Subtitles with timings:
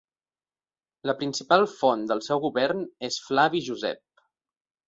[1.09, 4.27] La principal font del seu govern és Flavi Josep.